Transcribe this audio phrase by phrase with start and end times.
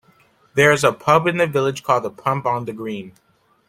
[0.55, 3.13] There is a pub in the village called the "Pump on the Green".